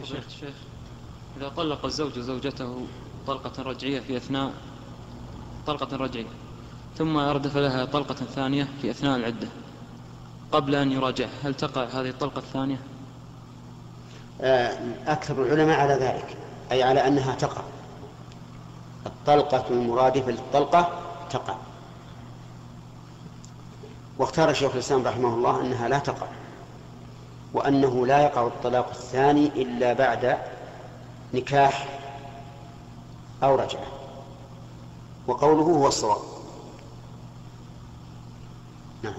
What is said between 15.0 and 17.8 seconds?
أكثر العلماء على ذلك أي على أنها تقع.